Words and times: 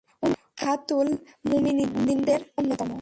উম্মাহাতুল 0.23 1.09
মুমিনীনদের 1.49 2.41
অন্যতম। 2.57 2.91